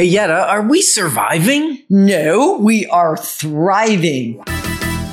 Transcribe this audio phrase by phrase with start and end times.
[0.00, 1.82] Hey, Yetta, are we surviving?
[1.90, 4.42] No, we are thriving.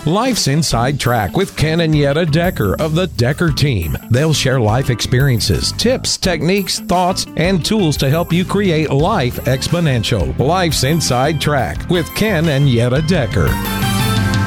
[0.06, 3.97] Life's Inside Track with Ken and Yetta Decker of the Decker team.
[4.11, 10.39] They'll share life experiences, tips, techniques, thoughts, and tools to help you create life exponential.
[10.39, 13.49] Life's Inside Track with Ken and Yetta Decker.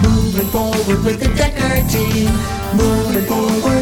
[0.09, 2.30] Moving forward with the Decker team.
[2.79, 3.80] Moving forward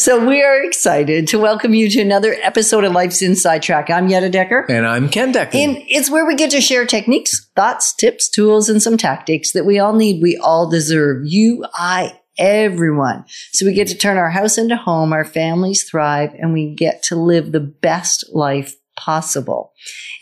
[0.00, 3.90] So we are excited to welcome you to another episode of Life's Inside Track.
[3.90, 4.64] I'm Yetta Decker.
[4.66, 5.58] And I'm Ken Decker.
[5.58, 9.66] And it's where we get to share techniques, thoughts, tips, tools, and some tactics that
[9.66, 11.26] we all need, we all deserve.
[11.26, 13.26] You, I, everyone.
[13.52, 17.02] So we get to turn our house into home, our families thrive, and we get
[17.04, 19.72] to live the best life possible.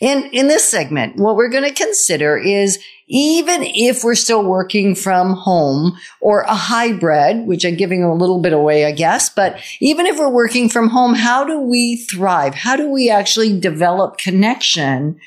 [0.00, 2.78] And in this segment, what we're going to consider is
[3.08, 8.40] even if we're still working from home or a hybrid, which I'm giving a little
[8.40, 12.54] bit away, I guess, but even if we're working from home, how do we thrive?
[12.54, 15.18] How do we actually develop connection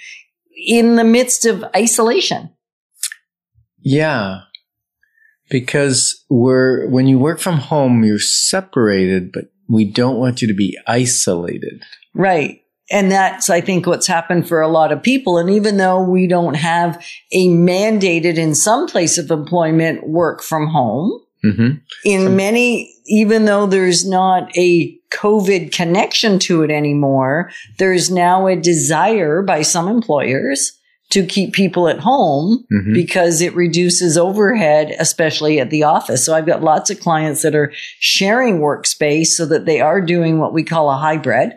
[0.56, 2.52] in the midst of isolation?
[3.82, 4.42] yeah.
[5.50, 10.54] Because we're, when you work from home, you're separated, but we don't want you to
[10.54, 11.84] be isolated.
[12.14, 12.61] Right.
[12.92, 15.38] And that's, I think, what's happened for a lot of people.
[15.38, 20.68] And even though we don't have a mandated in some place of employment work from
[20.68, 21.78] home, Mm-hmm.
[22.06, 28.56] in many, even though there's not a COVID connection to it anymore, there's now a
[28.56, 30.74] desire by some employers
[31.10, 32.94] to keep people at home Mhm.
[32.94, 36.24] because it reduces overhead, especially at the office.
[36.24, 40.38] So I've got lots of clients that are sharing workspace so that they are doing
[40.38, 41.54] what we call a hybrid.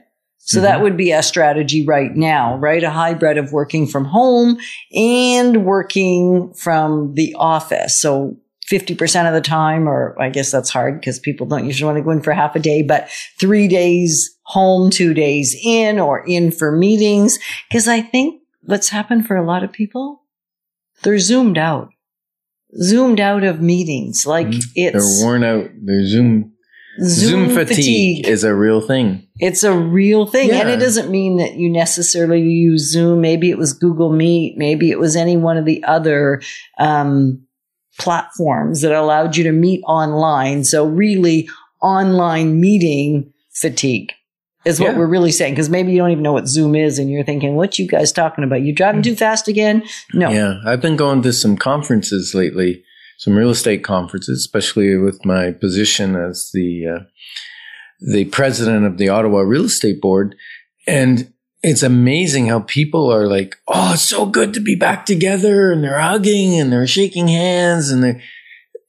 [0.47, 2.83] So that would be a strategy right now, right?
[2.83, 4.59] A hybrid of working from home
[4.95, 7.99] and working from the office.
[8.01, 8.37] So
[8.71, 12.05] 50% of the time, or I guess that's hard because people don't usually want to
[12.05, 16.51] go in for half a day, but three days home, two days in or in
[16.51, 17.39] for meetings.
[17.73, 20.23] Cause I think what's happened for a lot of people,
[21.03, 21.89] they're zoomed out,
[22.83, 24.27] zoomed out of meetings.
[24.27, 24.63] Like Mhm.
[24.75, 25.71] They're worn out.
[25.83, 26.07] Their
[27.03, 29.27] Zoom, Zoom, fatigue, is a real thing.
[29.41, 30.51] It's a real thing.
[30.53, 33.21] And it doesn't mean that you necessarily use Zoom.
[33.21, 34.57] Maybe it was Google Meet.
[34.57, 36.41] Maybe it was any one of the other
[36.79, 37.45] um,
[37.99, 40.65] platforms that allowed you to meet online.
[40.65, 41.49] So really
[41.83, 44.13] online meeting fatigue
[44.65, 44.99] is what Yeah.
[44.99, 45.55] we're really saying.
[45.57, 48.13] Cause maybe you don't even know what Zoom is and you're thinking, what you guys
[48.13, 48.63] talking about?
[48.63, 49.83] You driving too fast again?
[50.13, 50.31] No.
[50.31, 50.61] Yeah.
[50.65, 52.83] I've been going to some conferences lately,
[53.19, 57.05] some real estate conferences, especially with my position as the, uh,
[58.01, 60.35] the president of the Ottawa Real Estate Board.
[60.87, 61.33] And
[61.63, 65.73] it's amazing how people are like, Oh, it's so good to be back together.
[65.73, 68.21] And they're hugging and they're shaking hands and they're,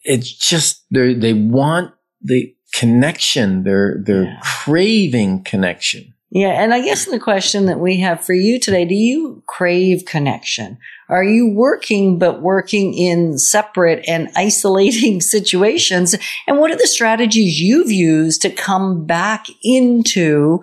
[0.03, 3.63] it's just, they they want the connection.
[3.63, 4.39] They're, they're Yeah.
[4.43, 6.13] craving connection.
[6.31, 6.49] Yeah.
[6.61, 10.77] And I guess the question that we have for you today, do you crave connection?
[11.07, 16.15] Are you working, but working in separate and isolating situations?
[16.47, 20.61] And what are the strategies you've used to come back into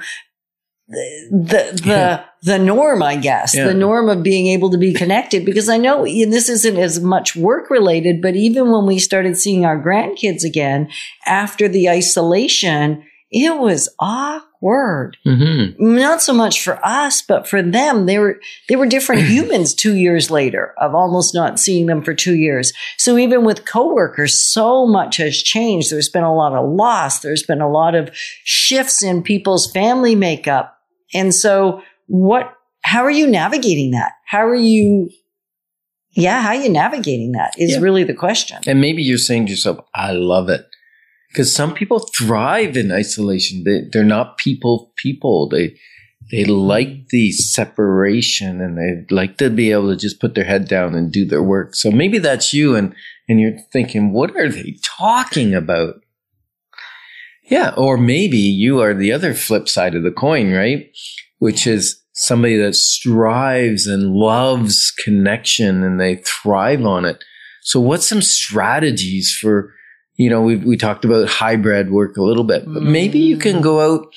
[0.88, 2.24] the, the, the, Yeah.
[2.42, 3.64] the norm, I guess, Yeah.
[3.66, 5.46] the norm of being able to be connected?
[5.46, 9.38] Because I know and this isn't as much work related, but even when we started
[9.38, 10.88] seeing our grandkids again
[11.24, 15.96] after the isolation, it was awkward Mm-hmm.
[15.96, 18.38] not so much for us, but for them, they were,
[18.68, 22.72] they were different humans two years later of almost not seeing them for two years.
[22.96, 25.90] So even with coworkers, so much has changed.
[25.90, 27.18] There's been a lot of loss.
[27.18, 28.10] There's been a lot of
[28.44, 30.76] shifts in people's family makeup.
[31.12, 34.12] And so what, how are you navigating that?
[34.28, 35.10] How are you,
[36.12, 37.78] yeah, how are you navigating that is Yeah.
[37.80, 38.58] really the question.
[38.66, 40.66] And maybe you're saying to yourself, I love it.
[41.32, 43.64] Because some people thrive in isolation.
[43.64, 45.48] They, they're not people people.
[45.48, 45.78] They,
[46.30, 50.68] they like the separation and they like to be able to just put their head
[50.68, 51.74] down and do their work.
[51.74, 52.94] So maybe that's you and,
[53.28, 55.94] and you're thinking, what are they talking about?
[57.44, 57.72] Yeah.
[57.76, 60.86] Or maybe you are the other flip side of the coin, right?
[61.38, 67.24] Which is somebody that strives and loves connection and they thrive on it.
[67.62, 69.72] So what's some strategies for,
[70.22, 73.60] you know, we, we talked about hybrid work a little bit, but maybe you can
[73.60, 74.14] go out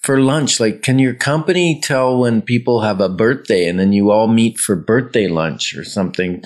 [0.00, 0.60] for lunch.
[0.60, 4.58] Like, can your company tell when people have a birthday and then you all meet
[4.58, 6.42] for birthday lunch or something?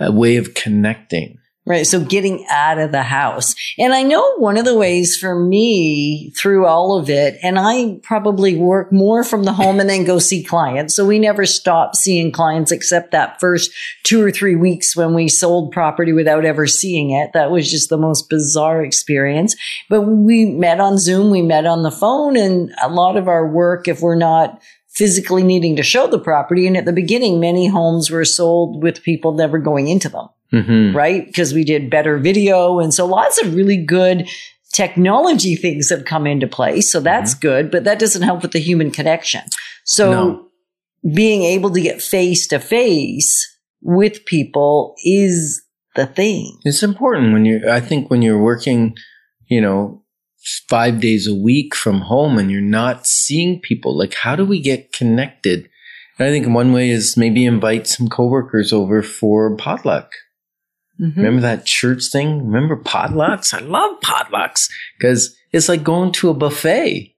[0.00, 1.38] A way of connecting.
[1.66, 1.86] Right.
[1.86, 3.54] So getting out of the house.
[3.78, 8.00] And I know one of the ways for me through all of it, and I
[8.02, 10.94] probably work more from the home and then go see clients.
[10.94, 13.70] So we never stopped seeing clients except that first
[14.02, 17.30] two or three weeks when we sold property without ever seeing it.
[17.32, 19.56] That was just the most bizarre experience.
[19.88, 23.46] But we met on Zoom, we met on the phone and a lot of our
[23.46, 24.60] work, if we're not
[24.94, 26.66] physically needing to show the property.
[26.66, 30.94] And at the beginning, many homes were sold with people never going into them, hmm
[30.94, 31.26] right?
[31.26, 32.78] Because we did better video.
[32.80, 34.28] And so lots of really good
[34.72, 36.80] technology things have come into play.
[36.80, 39.42] So that's good, but that doesn't help with the human connection.
[39.84, 40.48] So No.
[41.14, 43.46] being able to get face to face
[43.82, 45.62] with people is
[45.94, 46.58] the thing.
[46.64, 48.96] It's important when you're, I think when you're working,
[49.48, 50.02] you know,
[50.68, 54.60] five days a week from home and you're not seeing people, like how do we
[54.60, 55.68] get connected?
[56.18, 60.10] And I think one way is maybe invite some coworkers over for potluck.
[61.00, 61.16] Mhm.
[61.16, 62.46] Remember that church thing?
[62.46, 63.52] Remember potlucks?
[63.52, 64.68] I love potlucks
[64.98, 67.14] because it's like going to a buffet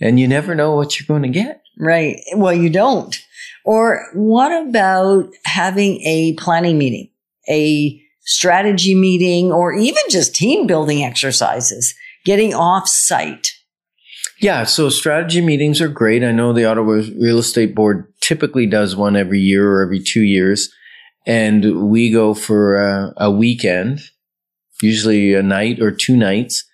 [0.00, 1.62] and you never know what you're going to get.
[1.78, 2.20] Right.
[2.34, 3.16] Well, you don't.
[3.64, 7.10] Or what about having a planning meeting,
[7.50, 11.94] a strategy meeting, or even just team building exercises,
[12.24, 13.52] getting off site?
[14.40, 16.22] Yeah, so strategy meetings are great.
[16.22, 20.22] I know the Ottawa Real Estate Board typically does one every year or every two
[20.22, 20.72] years.
[21.26, 24.00] And we go for a, a weekend,
[24.82, 26.64] usually a night or two nights,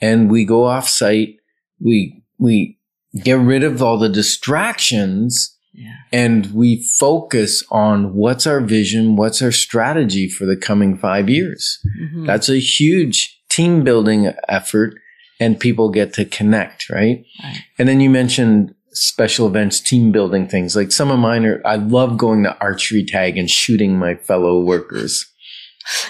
[0.00, 1.36] and we go off site.
[1.80, 2.78] We, we
[3.22, 5.94] get rid of all the distractions Yeah.
[6.12, 11.78] and we focus on what's our vision, what's our strategy for the coming five years.
[12.00, 12.26] Mhm.
[12.26, 14.94] That's a huge team building effort
[15.40, 17.24] and people get to connect, right?
[17.42, 17.62] Right.
[17.78, 20.74] And then you mentioned special events, team building things.
[20.76, 24.60] Like some of mine are, I love going to archery tag and shooting my fellow
[24.60, 25.26] workers.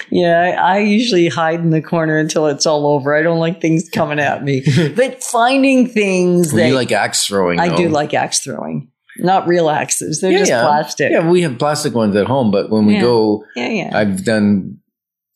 [0.09, 3.15] Yeah, I, I usually hide in the corner until it's all over.
[3.15, 4.63] I don't like things coming at me.
[4.95, 7.59] but finding things Well, that you like axe throwing.
[7.59, 10.19] I do like axe throwing, not real axes.
[10.21, 10.61] They're Yeah, just yeah.
[10.63, 11.11] plastic.
[11.11, 13.01] Yeah, we have plastic ones at home, but when we Yeah.
[13.01, 13.97] go, yeah, yeah.
[13.97, 14.77] I've done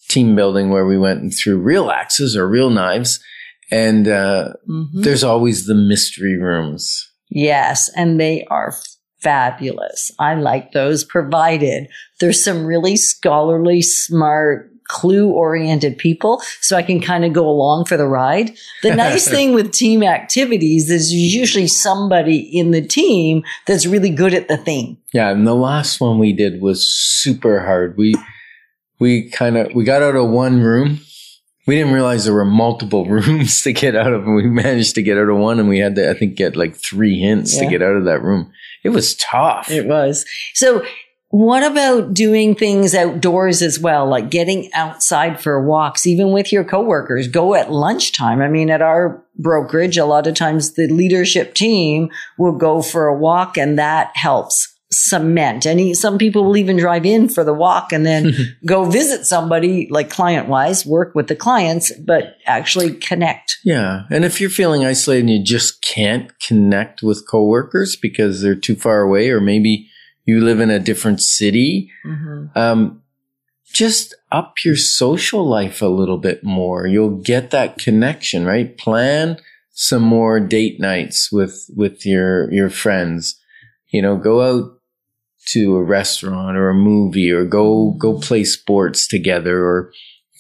[0.09, 3.19] team building where we went through real axes or real knives.
[3.71, 5.03] And uh, Mhm.
[5.03, 7.11] there's always the mystery rooms.
[7.35, 8.73] Yes, and they are
[9.19, 10.09] fabulous.
[10.17, 11.89] I like those provided
[12.21, 17.85] there's some really scholarly, smart, clue oriented people so I can kind of go along
[17.85, 18.55] for the ride.
[18.83, 24.33] The nice thing with team activities is usually somebody in the team that's really good
[24.33, 24.97] at the thing.
[25.11, 27.97] Yeah, and the last one we did was super hard.
[27.97, 28.15] We
[28.99, 31.01] we kind of we got out of one room.
[31.67, 35.03] We didn't realize there were multiple rooms to get out of, and we managed to
[35.03, 37.65] get out of one, and we had to, I think, get like three hints to
[37.67, 38.51] get out of that room.
[38.83, 39.71] It was tough.
[39.71, 40.25] It was.
[40.53, 40.85] So
[41.29, 46.63] what about doing things outdoors as well, like getting outside for walks, even with your
[46.63, 47.27] coworkers?
[47.27, 48.41] Go at lunchtime.
[48.41, 53.07] I mean, at our brokerage, a lot of times the leadership team will go for
[53.07, 55.65] a walk and that helps cement.
[55.65, 58.33] And he- some people will even drive in for the walk and then
[58.65, 63.57] go visit somebody like client wise, work with the clients, but actually connect.
[63.63, 64.03] Yeah.
[64.09, 68.75] And if you're feeling isolated and you just can't connect with coworkers because they're too
[68.75, 69.89] far away, or maybe
[70.25, 71.91] you live in a different city,
[72.55, 73.01] um,
[73.73, 76.87] just up your social life a little bit more.
[76.87, 78.77] You'll get that connection, right?
[78.77, 79.37] Plan
[79.71, 83.39] some more date nights with, with your, your friends.
[83.89, 84.74] You know, go out
[85.47, 89.91] to a restaurant or a movie or go, go play sports together or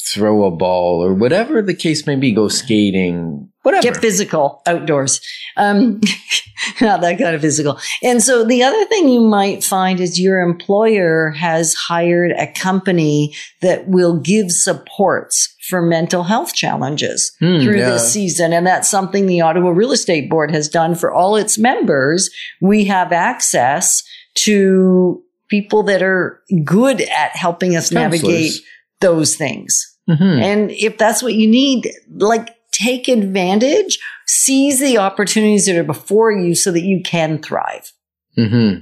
[0.07, 2.31] throw a ball or whatever the case may be.
[2.31, 3.81] Go skating, whatever.
[3.81, 5.19] Get physical outdoors.
[5.57, 5.99] Um,
[6.81, 7.79] not that kind of physical.
[8.03, 13.33] And so the other thing you might find is your employer has hired a company
[13.61, 17.89] that will give supports for mental health challenges Hmm, through yeah.
[17.89, 18.53] this season.
[18.53, 22.29] And that's something the Ottawa Real Estate Board has done for all its members.
[22.61, 24.03] We have access
[24.35, 28.53] to people that are good at helping us navigate
[28.99, 29.95] those things.
[30.09, 30.41] Mhm.
[30.41, 36.31] And if that's what you need, like take advantage, seize the opportunities that are before
[36.31, 37.91] you so that you can thrive.
[38.35, 38.73] hmm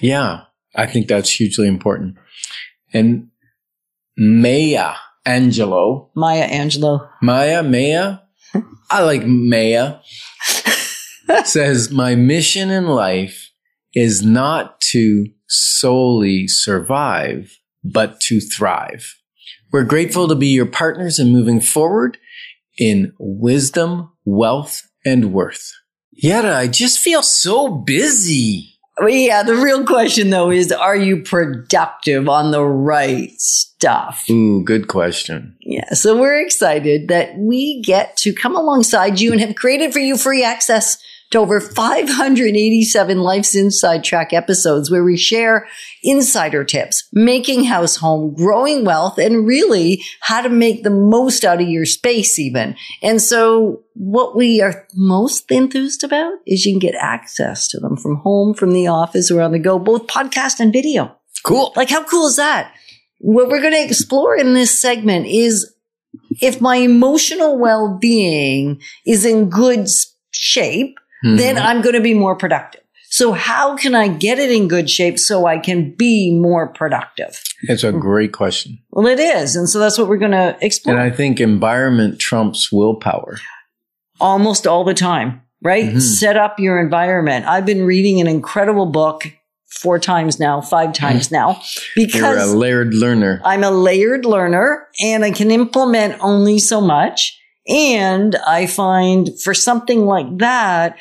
[0.00, 0.42] Yeah,
[0.76, 2.16] I think that's hugely important.
[2.92, 3.28] And
[4.16, 4.94] Maya
[5.26, 7.08] Angelou, Maya Angelou.
[7.22, 8.18] Maya, Maya,
[8.90, 9.96] I like Maya,
[11.44, 13.49] says, My mission in life
[13.94, 19.16] is not to solely survive, but to thrive.
[19.72, 22.18] We're grateful to be your partners in moving forward
[22.78, 25.72] in wisdom, wealth, and worth.
[26.12, 28.74] Yetta, I just feel so busy.
[28.98, 34.28] Well, yeah, the real question though is are you productive on the right stuff?
[34.28, 35.56] Ooh, good question.
[35.60, 40.00] Yeah, so we're excited that we get to come alongside you and have created for
[40.00, 40.98] you free access
[41.30, 45.68] to over 587 Life's Inside Track episodes where we share
[46.02, 51.60] insider tips, making house home, growing wealth, and really how to make the most out
[51.60, 52.74] of your space even.
[53.02, 57.96] And so what we are most enthused about is you can get access to them
[57.96, 61.16] from home, from the office, or on the go, both podcast and video.
[61.44, 61.72] Cool.
[61.76, 62.74] Like, how cool is that?
[63.18, 65.74] What we're going to explore in this segment is
[66.40, 70.16] if my emotional well being is in good s-
[71.24, 72.82] shape, then I'm going to be more productive.
[73.12, 77.42] So, how can I get it in good shape so I can be more productive?
[77.62, 78.78] It's a great question.
[78.92, 79.56] Well, it is.
[79.56, 83.38] And so that's what we're going to explore And I think environment trumps willpower.
[84.20, 85.86] almost all the time, right?
[85.86, 86.00] Mhm.
[86.00, 87.46] Set up your environment.
[87.46, 89.24] I've been reading an incredible book
[89.66, 91.60] four times now, five times now,
[91.96, 93.40] because You're a layered learner.
[93.44, 97.39] I'm a layered learner and I can implement only so much.
[97.70, 100.98] And I find for something like that,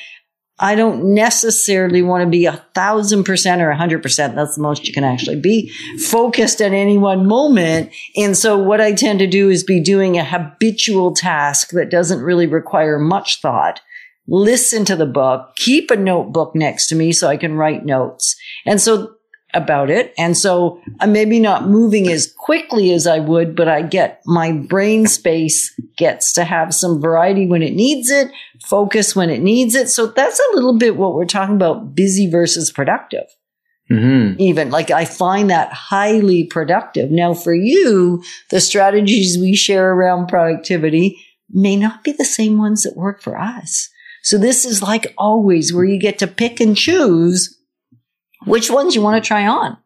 [0.60, 4.36] I don't necessarily want to be a thousand percent or a hundred percent.
[4.36, 5.72] That's the most you can actually be
[6.10, 7.92] focused at any one moment.
[8.16, 12.22] And so what I tend to do is be doing a habitual task that doesn't
[12.22, 13.80] really require much thought.
[14.28, 18.36] Listen to the book, keep a notebook next to me so I can write notes.
[18.66, 19.16] And so
[19.53, 20.13] about it.
[20.18, 24.51] And so I'm maybe not moving as quickly as I would, but I get my
[24.51, 28.32] brain space gets to have some variety when it needs it,
[28.63, 29.89] focus when it needs it.
[29.89, 33.25] So that's a little bit what we're talking about busy versus productive.
[33.88, 37.10] hmm Even like I find that highly productive.
[37.10, 42.84] Now for you, the strategies we share around productivity may not be the same ones
[42.84, 43.89] that work for us.
[44.22, 47.59] So this is like always where you get to pick and choose
[48.46, 49.77] which ones you want to try on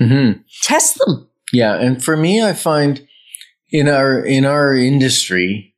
[0.00, 0.40] Mm-hmm.
[0.62, 1.28] test them.
[1.52, 3.06] Yeah, and for me, I find
[3.70, 5.74] in our in our industry,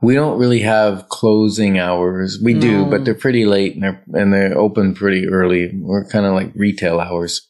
[0.00, 2.38] we don't really have closing hours.
[2.42, 5.70] We do, but they're pretty late and they're and they're open pretty early.
[5.74, 7.48] We're kind of like retail hours.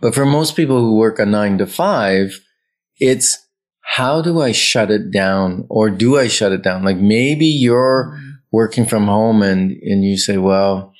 [0.00, 2.40] But for most people who work a nine to five,
[2.98, 3.46] it's
[3.82, 6.84] how do I shut it down, or do I shut it down?
[6.84, 8.18] Like maybe you're
[8.50, 10.94] working from home and and you say, well,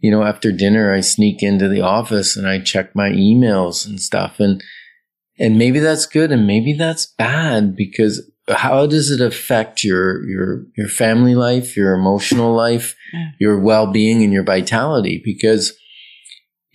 [0.00, 4.00] you know, after dinner I sneak into the office and I check my emails and
[4.00, 4.62] stuff and
[5.38, 10.64] and maybe that's good and maybe that's bad because how does it affect your your
[10.76, 13.28] your family life, your emotional life, Yeah.
[13.40, 15.72] your well-being and your vitality because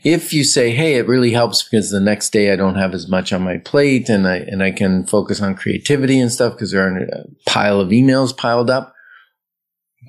[0.03, 3.07] if you say, "Hey, it really helps because the next day I don't have as
[3.07, 6.71] much on my plate and I and I can focus on creativity and stuff because
[6.71, 8.93] there aren't a pile of emails piled up,"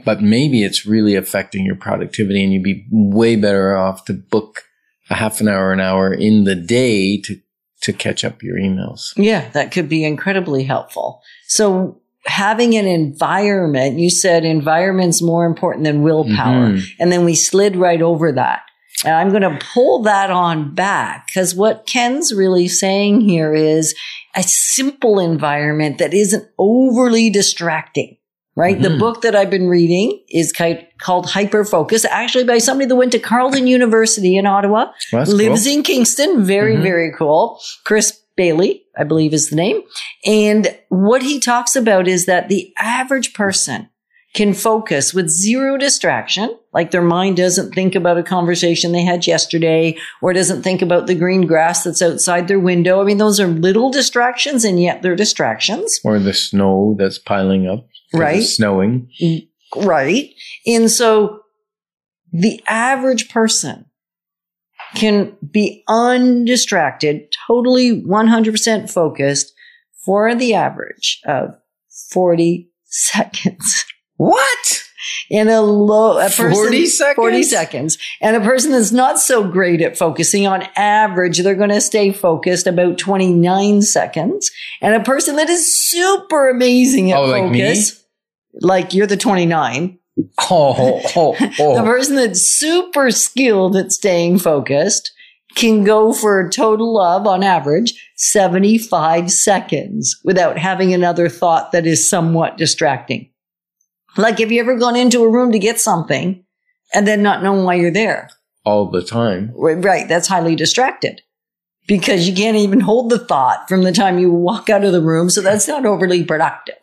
[0.04, 4.62] but maybe it's really affecting your productivity and you'd be way better off to book
[5.10, 7.36] a half an hour, an hour in the day to
[7.82, 9.12] to catch up your emails.
[9.16, 11.20] Yeah, that could be incredibly helpful.
[11.48, 16.70] So having an environment, you said environment's more important than willpower.
[16.70, 16.84] Mhm.
[17.00, 18.62] And then we slid right over that.
[19.04, 23.94] And I'm going to pull that on back because what Ken's really saying here is
[24.36, 28.16] a simple environment that isn't overly distracting.
[28.54, 28.80] Right.
[28.80, 28.98] The Mhm.
[28.98, 33.66] book that I've been reading is called Hyperfocus, actually by somebody that went to Carleton
[33.66, 35.72] University in Ottawa Well, lives cool.
[35.72, 36.44] in Kingston.
[36.44, 36.82] Very, Mhm.
[36.82, 37.58] very cool.
[37.84, 39.82] Chris Bailey, I believe is the name.
[40.26, 43.88] And what he talks about is that the average person
[44.34, 49.26] can focus with zero distraction, like their mind doesn't think about a conversation they had
[49.26, 53.00] yesterday or doesn't think about the green grass that's outside their window.
[53.00, 56.00] I mean, those are little distractions and yet they're distractions.
[56.02, 57.86] or the snow that's piling up.
[58.14, 58.42] Right.
[58.42, 59.08] Snowing.
[59.20, 60.30] Mm, right.
[60.66, 61.40] And so
[62.32, 63.86] the average person
[64.94, 69.52] can be undistracted, totally 100% focused
[70.04, 71.56] for the average of
[72.10, 73.84] 40 seconds.
[74.16, 74.82] What?
[75.30, 77.16] In a low, a person, 40 seconds?
[77.16, 77.98] 40 seconds.
[78.20, 82.12] And a person that's not so great at focusing on average, they're going to stay
[82.12, 84.50] focused about 29 seconds.
[84.80, 88.01] And a person that is super amazing at Oh, focus, like
[88.52, 89.98] you're the 29,
[90.50, 91.84] Oh, oh, oh the oh.
[91.84, 95.10] person that's super skilled at staying focused
[95.54, 101.86] can go for a total of, on average, 75 seconds without having another thought that
[101.86, 103.30] is somewhat distracting.
[104.16, 106.44] Like, have you ever gone into a room to get something
[106.94, 108.28] and then not knowing why you're there?
[108.64, 109.52] all the time.
[109.54, 110.08] Right.
[110.08, 111.22] That's highly distracted
[111.86, 115.02] because you can't even hold the thought from the time you walk out of the
[115.02, 115.30] room.
[115.30, 116.76] So that's not overly productive.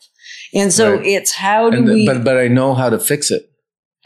[0.54, 1.06] And so Right.
[1.06, 3.46] it's how do And we, but but I know how to fix it.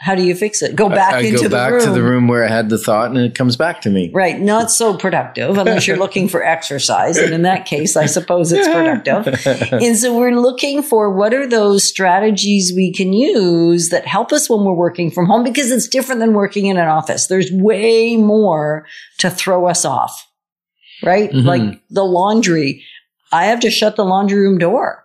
[0.00, 0.76] How do you fix it?
[0.76, 1.84] Go back I, I into go the back room.
[1.84, 4.10] to the room where I had the thought, and it comes back to me.
[4.12, 4.38] Right.
[4.38, 7.16] Not so productive unless you're looking for exercise.
[7.16, 9.72] And in that case, I suppose it's productive.
[9.72, 14.50] and so we're looking for what are those strategies we can use that help us
[14.50, 17.28] when we're working from home because it's different than working in an office.
[17.28, 18.86] There's way more
[19.20, 20.26] to throw us off,
[21.02, 21.30] right?
[21.30, 21.44] Mhm.
[21.44, 22.82] Like the laundry.
[23.32, 25.03] I have to shut the laundry room door.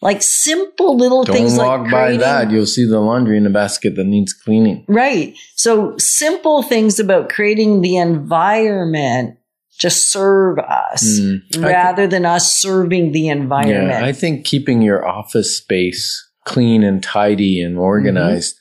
[0.00, 3.44] Like simple little Don't things walk like by creating- that; you'll see the laundry in
[3.44, 4.84] the basket that needs cleaning.
[4.86, 5.34] Right.
[5.56, 9.36] So simple things about creating the environment
[9.80, 11.40] to serve us Mm.
[11.64, 13.88] Rather than us serving the environment.
[14.00, 18.56] Yeah, I think keeping your office space clean and tidy and organized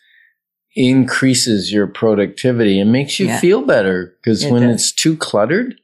[0.76, 3.40] increases your productivity and makes you Yeah.
[3.40, 4.76] feel better because It when does.
[4.82, 5.76] it's too cluttered,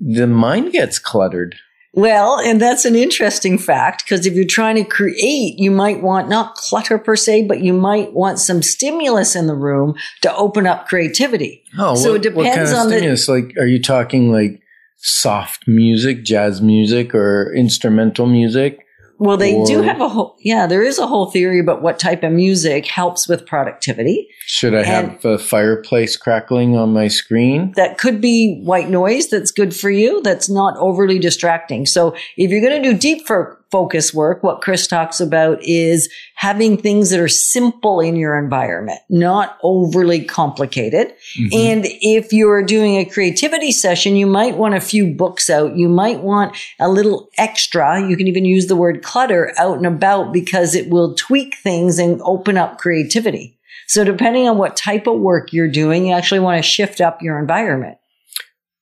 [0.00, 1.56] the mind gets cluttered.
[1.96, 6.28] Well, and that's an interesting fact because if you're trying to create, you might want
[6.28, 10.66] not clutter per se, but you might want some stimulus in the room to open
[10.66, 11.64] up creativity.
[11.78, 13.28] Oh, So what, it what kind depends of on the- stimulus?
[13.28, 14.60] like, are you talking like
[14.98, 18.85] soft music, jazz music, or instrumental music?
[19.18, 22.22] Well, they do have a whole, yeah, there is a whole theory about what type
[22.22, 24.28] of music helps with productivity.
[24.46, 27.72] Should I have a fireplace crackling on my screen?
[27.76, 32.50] that could be white noise that's good for you that's not overly distracting so if
[32.50, 33.26] you're going to do deep
[33.70, 38.98] focus work what chris talks about is having things that are simple in your environment
[39.08, 41.48] not overly complicated Mm-hmm.
[41.52, 45.88] and if you're doing a creativity session you might want a few books out you
[45.88, 50.32] might want a little extra you can even use the word clutter out and about
[50.32, 53.56] because it will tweak things and open up creativity
[53.86, 57.22] so depending on what type of work you're doing, you actually want to shift up
[57.22, 57.98] your environment.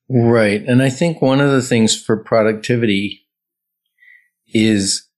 [0.08, 0.62] Right.
[0.66, 3.23] And I think one of the things for productivity
[4.48, 5.08] is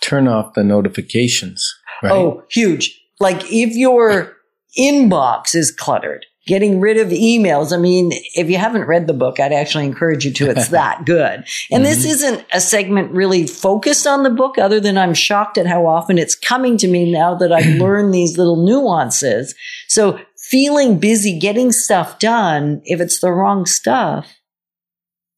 [0.00, 1.74] turn off the notifications.
[2.02, 2.12] Right.
[2.12, 3.00] Oh, huge.
[3.20, 4.36] Like if your
[4.78, 7.72] inbox is cluttered, getting rid of emails.
[7.72, 10.50] I mean, if you haven't read the book, I'd actually encourage you to.
[10.50, 11.44] It's that good.
[11.70, 12.08] And this mm-hmm.
[12.08, 16.18] isn't a segment really focused on the book other than I'm shocked at how often
[16.18, 19.54] it's coming to me now that I've learned these little nuances.
[19.88, 24.30] So feeling busy, getting stuff done, if it's the wrong stuff,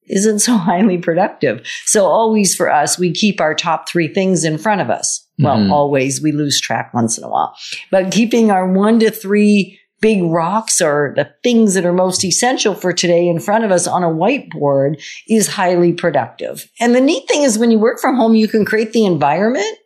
[0.08, 1.66] isn't so highly productive.
[1.84, 5.26] So always for us, we keep our top three things in front of us.
[5.38, 5.70] Well, Mhm.
[5.70, 7.54] always we lose track once in a while,
[7.90, 12.74] but keeping our one to three big rocks or the things that are most essential
[12.74, 16.68] for today in front of us on a whiteboard is highly productive.
[16.80, 19.78] And the neat thing is when you work from home, you can create the environment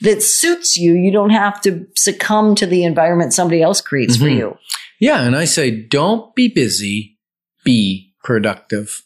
[0.00, 0.94] that suits you.
[0.94, 4.36] You don't have to succumb to the environment somebody else creates for Mhm.
[4.36, 4.58] you.
[5.00, 5.22] Yeah.
[5.22, 7.16] And I say, don't be busy,
[7.64, 9.02] be productive.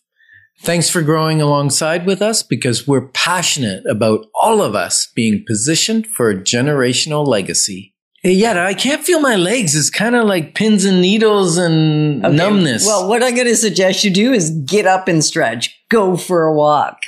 [0.62, 6.07] Thanks for growing alongside with us because we're passionate about all of us being positioned
[6.07, 7.94] for a generational legacy.
[8.23, 9.75] Yeah, I can't feel my legs.
[9.75, 12.85] It's kind of like pins and needles and Okay, numbness.
[12.85, 16.44] Well, what I'm going to suggest you do is get up and stretch, go for
[16.44, 16.99] a walk.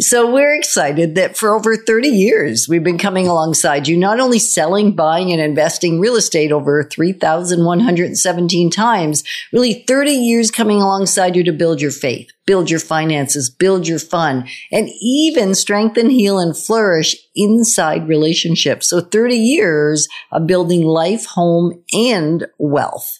[0.00, 4.38] So we're excited that for over 30 years, we've been coming alongside you, not only
[4.38, 11.42] selling, buying, and investing real estate over 3,117 times, really 30 years coming alongside you
[11.42, 16.56] to build your faith, build your finances, build your fun, and even strengthen, heal, and
[16.56, 18.88] flourish inside relationships.
[18.88, 23.18] So 30 years of building life, home, and wealth.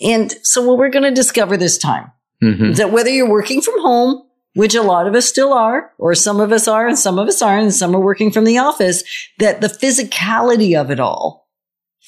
[0.00, 2.12] And so what we're going to discover this time
[2.42, 2.70] Mhm.
[2.70, 4.22] is that whether you're working from home,
[4.54, 7.28] which a lot of us still are, or some of us are and some of
[7.28, 9.02] us aren't, and some are working from the office,
[9.38, 11.48] that the physicality of it all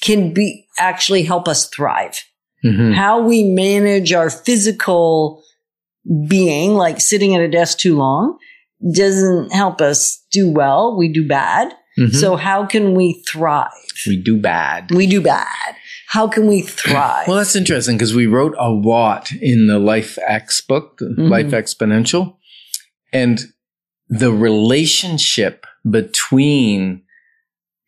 [0.01, 2.19] can be actually help us thrive.
[2.65, 2.93] Mhm.
[2.93, 5.43] How we manage our physical
[6.27, 8.37] being, like sitting at a desk too long,
[8.93, 10.97] doesn't help us do well.
[10.97, 11.73] We do bad.
[11.97, 12.13] Mhm.
[12.13, 13.69] So how can we thrive?
[14.07, 14.91] we do bad.
[14.91, 15.75] We do bad.
[16.07, 17.27] How can we thrive?
[17.27, 21.27] Well, that's interesting because we wrote a lot in the Life X book, Mm-hmm.
[21.27, 22.37] Life Exponential,
[23.11, 23.41] and
[24.09, 27.03] the relationship between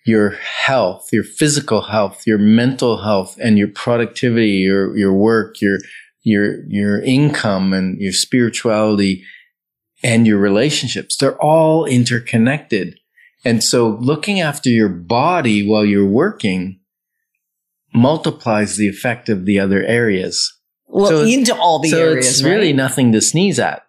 [0.06, 5.80] your health, your physical health, your mental health, and your productivity, your your work, your
[6.24, 9.24] your your income, and your spirituality,
[10.04, 13.00] and your relationships—they're all interconnected.
[13.44, 16.80] And so, looking after your body while you're working
[17.96, 20.52] multiplies the effect of the other areas.
[20.88, 22.28] well, so- into all the so areas.
[22.28, 23.82] it's really nothing to sneeze at.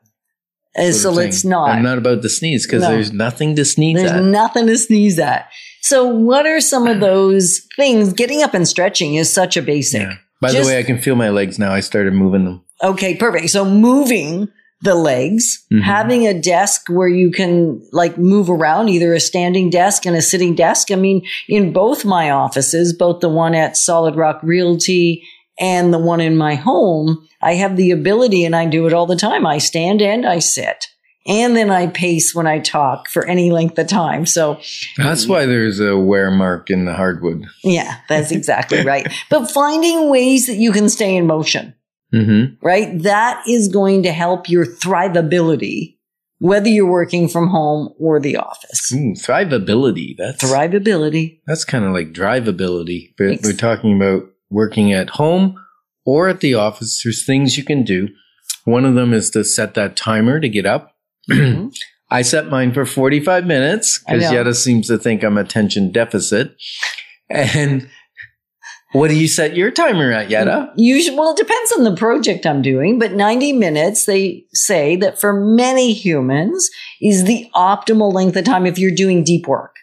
[0.78, 1.50] Uh, so let's thing.
[1.50, 1.70] not.
[1.70, 2.90] I'm not about to sneeze because No.
[2.90, 4.14] there's nothing to sneeze There's at.
[4.18, 5.48] There's nothing to sneeze at.
[5.82, 8.12] So, what are some of those things?
[8.12, 10.02] Getting up and stretching is such a basic.
[10.02, 10.14] Yeah.
[10.40, 11.72] By Just- the way, I can feel my legs now.
[11.72, 12.62] I started moving them.
[12.82, 13.48] Okay, perfect.
[13.50, 14.48] So, moving
[14.82, 15.82] the legs, Mhm.
[15.82, 20.22] having a desk where you can like move around, either a standing desk and a
[20.22, 20.90] sitting desk.
[20.92, 25.22] I mean, in both my offices, both the one at Solid Rock Realty
[25.58, 29.06] and the one in my home, I have the ability and I do it all
[29.06, 29.46] the time.
[29.46, 30.88] I stand and I sit.
[31.28, 34.26] And then I pace when I talk for any length of time.
[34.26, 34.60] So
[34.96, 37.46] That's why there's a wear mark in the hardwood.
[37.64, 39.10] yeah, that's exactly right.
[39.28, 41.74] But finding ways that you can stay in motion.
[42.14, 42.64] Mm-hmm.
[42.64, 43.02] right?
[43.02, 45.96] That is going to help your thrivability,
[46.38, 48.92] whether you're working from home or the office.
[48.92, 50.14] Ooh, thrivability.
[50.16, 51.40] That's Thrivability.
[51.46, 53.14] that's kind of like drivability.
[53.18, 55.56] But Ex- we're talking about working at home
[56.04, 57.02] or at the office.
[57.02, 58.08] There's things you can do.
[58.64, 60.92] One of them is to set that timer to get up.
[61.30, 61.74] Mhm.
[62.08, 64.30] I set mine for 45 minutes because.
[64.30, 66.54] Yetta seems to think I'm attention deficit.
[67.28, 67.88] And
[68.96, 70.72] what do you set your timer at, Yetta?
[70.76, 75.20] Usually, well, it depends on the project I'm doing, but 90 minutes, they say that
[75.20, 76.68] for many humans
[77.00, 79.74] is the optimal length of time if you're doing deep work.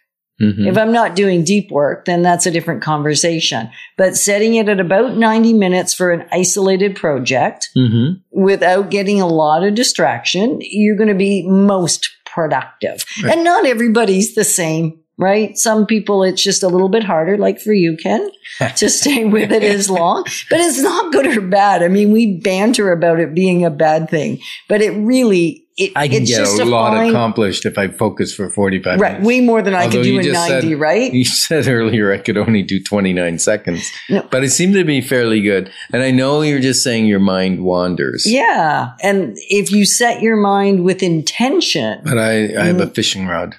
[0.42, 0.68] Mhm.
[0.68, 3.70] If I'm not doing deep work, then that's a different conversation.
[3.98, 8.20] But setting it at about 90 minutes for an isolated project Mhm.
[8.32, 13.06] without getting a lot of distraction, you're going to be most productive.
[13.24, 13.34] Right.
[13.34, 15.58] And not everybody's the same, right?
[15.58, 18.30] Some people it's just a little bit harder, like for you, Ken,
[18.78, 20.24] to stay with it as long.
[20.50, 21.84] But it's not good or bad.
[21.84, 26.08] I mean, we banter about it being a bad thing, but it really it, I
[26.08, 29.26] can it's get just a lot fine, accomplished if I focus for 45 Right, minutes.
[29.26, 31.12] way more than I Although could do in 90, said- right?
[31.20, 34.22] You said earlier I could only do 29 seconds, No.
[34.30, 35.72] but it seemed to be fairly good.
[35.92, 38.24] And I know you're just saying your mind wanders.
[38.32, 38.92] Yeah.
[39.02, 42.82] And if you set your mind with intention, But I, I have Mm.
[42.82, 43.56] a fishing rod.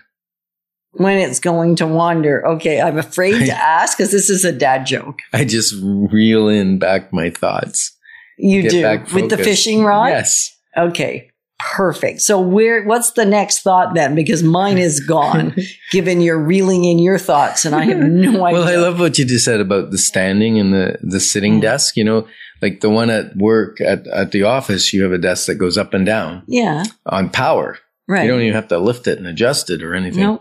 [0.96, 2.46] When it's going to wander.
[2.46, 5.20] Okay, I'm afraid to ask because this is a dad joke.
[5.32, 7.96] I just reel in back my thoughts.
[8.36, 10.08] You do with the fishing rod.
[10.08, 10.50] Yes.
[10.76, 11.30] Okay,
[11.60, 12.20] perfect.
[12.20, 12.84] So where?
[12.84, 14.14] What's the next thought then?
[14.14, 15.54] Because mine is gone.
[15.92, 18.60] given you're reeling in your thoughts, and I have no idea.
[18.60, 21.96] Well, I love what you just said about the standing and the, the sitting desk.
[21.96, 22.26] You know,
[22.60, 25.78] like the one at work at, at the office, you have a desk that goes
[25.78, 27.78] up and down yeah, on power.
[28.08, 28.24] right.
[28.24, 30.22] You don't even have to lift it and adjust it or anything.
[30.22, 30.40] no,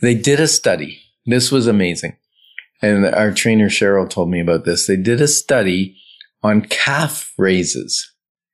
[0.00, 1.00] They did a study.
[1.26, 2.16] This was amazing.
[2.80, 4.86] And our trainer Cheryl told me about this.
[4.86, 5.96] They did a study
[6.42, 8.12] on calf raises.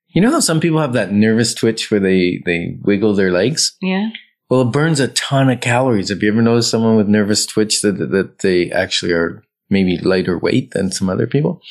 [0.09, 3.75] You know how some people have that nervous twitch where they, they wiggle their legs?
[3.81, 4.09] yeah.
[4.47, 6.09] Well, it burns a ton of calories.
[6.09, 9.97] Have you ever noticed someone with nervous twitch that, that, that they actually are maybe
[9.97, 11.61] lighter weight than some other people?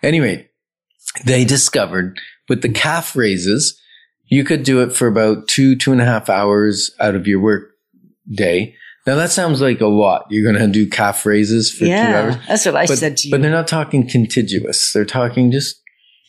[0.00, 0.48] Anyway,
[1.24, 3.80] they discovered with the calf raises,
[4.26, 7.40] you could do it for about two, two and a half hours out of your
[7.40, 7.72] work
[8.30, 8.76] day.
[9.06, 10.26] Now that sounds like a lot.
[10.30, 12.34] You're going to do calf raises for two hours.
[12.36, 13.32] Yeah, that's what I But, said to you.
[13.32, 14.92] but they're not talking contiguous.
[14.92, 15.80] They're talking just,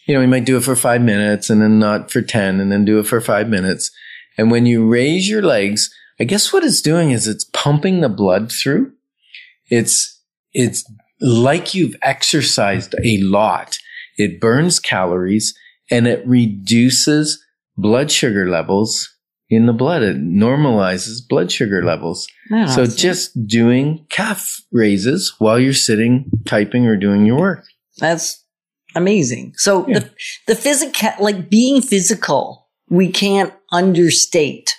[0.08, 2.72] you know, you might do it for five minutes and then not for 10 and
[2.72, 3.92] then do it for five minutes.
[4.38, 8.10] And when you raise your legs, I guess what it's doing is it's pumping the
[8.10, 8.92] blood through.
[9.70, 10.22] It's,
[10.54, 10.84] it's
[11.22, 13.78] like you've exercised a lot.
[14.18, 15.58] It burns calories
[15.90, 17.42] and it reduces
[17.78, 19.14] blood sugar levels
[19.50, 20.04] in the blood.
[20.04, 22.28] It normalizes blood sugar levels.
[22.68, 27.66] So just doing calf raises while you're sitting, typing, or doing your work.
[27.98, 28.44] That's
[28.96, 29.54] amazing.
[29.58, 30.00] So Yeah.
[30.00, 30.10] the
[30.48, 34.76] the physical, like being physical, we can't understate.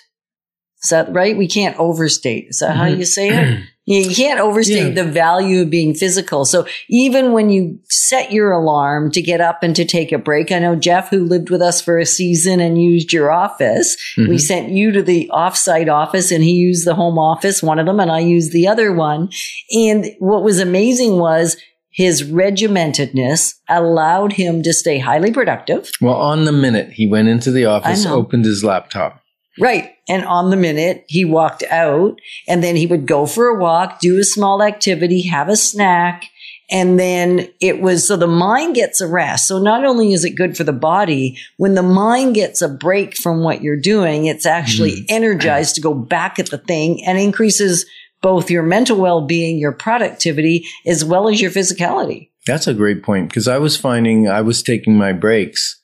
[0.83, 1.37] Is that right?
[1.37, 2.45] We can't overstate.
[2.49, 2.97] Is that how Mhm.
[2.99, 3.63] you say it?
[3.89, 5.03] You can't overstate Yeah.
[5.03, 6.43] the value of being physical.
[6.43, 10.51] So even when you set your alarm to get up and to take a break,
[10.51, 14.25] I know Jeff, who lived with us for a season and used your office, we
[14.35, 14.41] Mhm.
[14.41, 18.01] sent you to the offsite office and he used the home office, one of them,
[18.01, 19.29] and I used the other one.
[19.71, 21.55] And what was amazing was
[21.89, 25.89] his regimentedness allowed him to stay highly productive.
[26.01, 29.21] Well, on the minute he went into the office, opened his laptop.
[29.59, 29.91] Right.
[30.07, 33.99] And on the minute, he walked out and then he would go for a walk,
[33.99, 36.25] do a small activity, have a snack.
[36.69, 39.47] And then it was so the mind gets a rest.
[39.47, 43.15] So not only is it good for the body, when the mind gets a break
[43.15, 45.05] from what you're doing, it's actually mm-hmm.
[45.09, 47.85] energized to go back at the thing and increases
[48.21, 52.29] both your mental well-being, your productivity, as well as your physicality.
[52.45, 55.81] That's a great point because I was finding I was taking my breaks,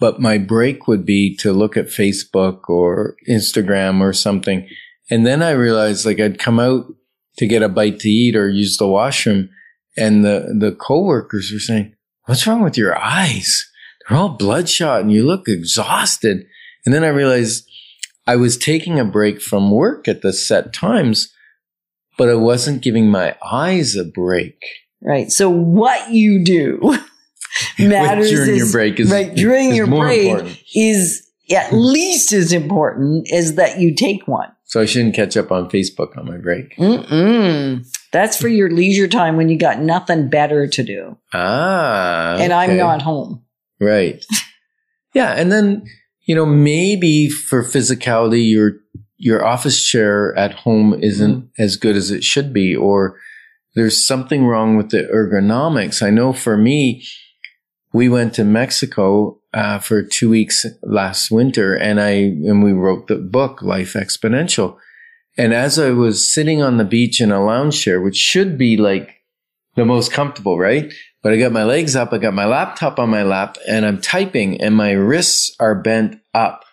[0.00, 4.68] but my break would be to look at Facebook or Instagram or something.
[5.10, 6.86] And then I realized like I'd come out
[7.38, 9.50] to get a bite to eat or use the washroom
[9.96, 13.68] and the, the coworkers were saying, what's wrong with your eyes?
[14.08, 16.46] They're all bloodshot and you look exhausted.
[16.84, 17.68] And then I realized
[18.26, 21.32] I was taking a break from work at the set times,
[22.18, 24.62] but I wasn't giving my eyes a break.
[25.02, 25.30] Right.
[25.30, 26.98] So what you do
[27.78, 30.58] matters during is, your break is- right during is your more break important.
[30.74, 34.48] is at least as important as that you take one.
[34.64, 36.76] So I shouldn't catch up on Facebook on my break.
[36.76, 37.86] Mm-mm.
[38.12, 41.16] That's for your leisure time when you got nothing better to do.
[41.32, 42.36] Ah.
[42.40, 43.44] And I'm not home.
[43.80, 44.24] Right.
[45.14, 45.34] yeah.
[45.34, 45.84] And then,
[46.26, 48.72] you know, maybe for physicality, your,
[49.16, 51.62] your office chair at home isn't Mm-hmm.
[51.62, 53.18] as good as it should be, or
[53.76, 56.02] there's something wrong with the ergonomics.
[56.02, 57.04] I know for me,
[57.96, 63.06] we went to Mexico uh, for two weeks last winter, and I and we wrote
[63.06, 64.76] the book Life Exponential.
[65.38, 68.76] And as I was sitting on the beach in a lounge chair, which should be
[68.76, 69.22] like
[69.76, 70.92] the most comfortable, right?
[71.22, 74.00] But I got my legs up, I got my laptop on my lap, and I'm
[74.02, 76.64] typing, and my wrists are bent up.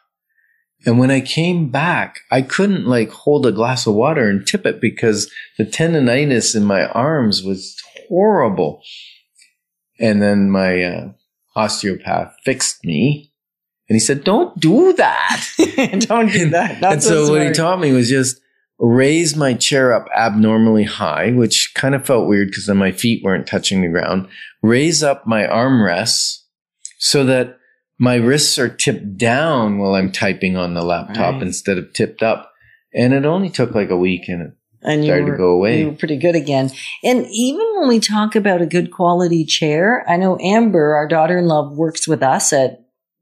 [0.85, 4.65] And when I came back, I couldn't like hold a glass of water and tip
[4.65, 8.81] it because the tendonitis in my arms was horrible.
[10.03, 11.11] And then my uh,
[11.55, 13.31] osteopath fixed me
[13.87, 15.45] and he said, don't do that.
[16.07, 16.81] Don't do that.
[16.81, 18.39] Not and so, what he taught me was just
[18.79, 23.23] raise my chair up abnormally high, which kind of felt weird because then my feet
[23.23, 24.27] weren't touching the ground.
[24.61, 26.39] Raise up my armrests
[26.99, 27.57] so that
[27.99, 31.43] my wrists are tipped down while I'm typing on the laptop Right.
[31.43, 32.51] instead of tipped up.
[32.93, 35.79] And it only took like a week and it and started to go away.
[35.79, 36.71] You were pretty good again.
[37.03, 41.73] And even when we talk about a good quality chair, I know Amber, our daughter-in-law,
[41.73, 42.79] works with us at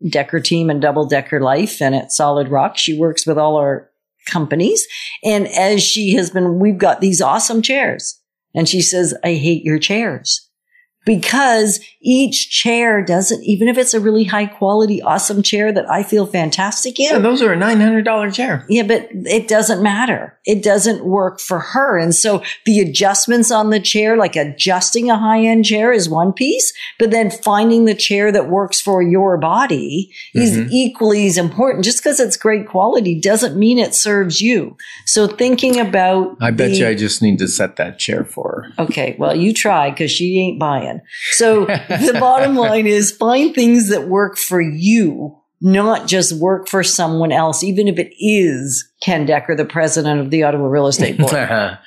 [0.08, 2.78] Decker Team and Double Decker Life and at Solid Rock.
[2.78, 3.90] She works with all our
[4.28, 4.88] companies.
[5.24, 8.20] And as she has been, we've got these awesome chairs.
[8.54, 10.50] And she says, I hate your chairs.
[11.06, 16.04] Because each chair doesn't, even if it's a really high quality, awesome chair that I
[16.04, 18.66] feel fantastic in, Yeah, those are a $900 chair.
[18.70, 20.38] yeah, but it doesn't matter.
[20.46, 21.98] It doesn't work for her.
[21.98, 26.34] And so the adjustments on the chair, like adjusting a high end chair is one
[26.34, 30.68] piece, but then finding the chair that works for your body is Mhm.
[30.72, 31.84] equally as important.
[31.86, 34.76] Just because it's great quality doesn't mean it serves you.
[35.06, 38.68] So thinking about, I bet the- you I just need to set that chair for
[38.78, 38.84] her.
[38.86, 40.91] Okay, well, you try because she ain't buying.
[41.32, 46.84] So the bottom line is find things that work for you, not just work for
[46.84, 51.18] someone else, even if it is Ken Decker, the president of the Ottawa Real Estate
[51.18, 51.32] Board.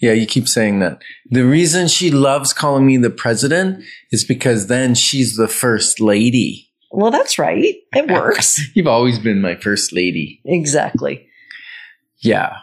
[0.00, 1.02] yeah, you keep saying that.
[1.30, 6.70] The reason she loves calling me the president is because then she's the first lady.
[6.90, 7.74] well, that's right.
[7.94, 8.60] It works.
[8.74, 10.40] You've always been my first lady.
[10.44, 11.26] exactly.
[12.20, 12.56] Yeah.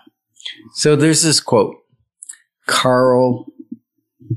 [0.74, 1.76] So there's this quote.
[2.67, 3.45] Carl,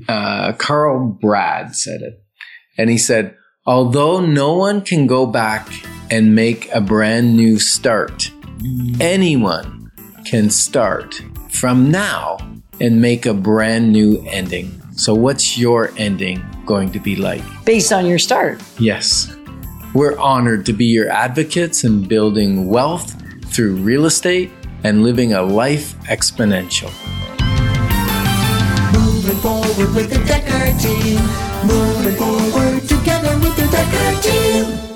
[0.07, 2.23] uh, Carl Bard said it.
[2.77, 3.35] And he said,
[3.65, 5.67] although no one can go back
[6.09, 8.31] and make a brand new start,
[8.99, 9.91] anyone
[10.25, 12.37] can start from now
[12.79, 14.81] and make a brand new ending.
[14.93, 17.43] So what's your ending going to be like?
[17.65, 18.61] Based on your start.
[18.79, 19.35] Yes.
[19.93, 24.51] We're honored to be your advocates in building wealth through real estate
[24.83, 26.91] and living a life exponential.
[29.29, 31.21] Moving forward with the Decker team.
[31.67, 34.88] Moving forward together with the Decker team.